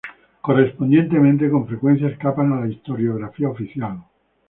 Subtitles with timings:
[0.41, 3.99] Correspondientemente, con frecuencia escapan a la historiografía oficial.